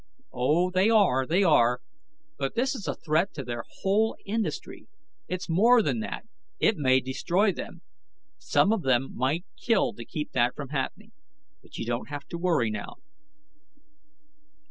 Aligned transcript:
"Oh, 0.33 0.71
they 0.71 0.89
are, 0.89 1.27
they 1.27 1.43
are. 1.43 1.79
But 2.39 2.55
this 2.55 2.73
is 2.73 2.87
a 2.87 2.95
threat 2.95 3.35
to 3.35 3.43
their 3.43 3.63
whole 3.83 4.15
industry. 4.25 4.87
It's 5.27 5.47
more 5.47 5.83
than 5.83 5.99
that, 5.99 6.25
it 6.59 6.75
may 6.75 6.99
destroy 7.01 7.51
them. 7.51 7.83
Some 8.39 8.73
of 8.73 8.81
them 8.81 9.13
might 9.15 9.45
kill 9.63 9.93
to 9.93 10.03
keep 10.03 10.31
that 10.31 10.55
from 10.55 10.69
happening. 10.69 11.11
But 11.61 11.77
you 11.77 11.85
don't 11.85 12.09
have 12.09 12.25
to 12.29 12.39
worry 12.39 12.71
now." 12.71 12.95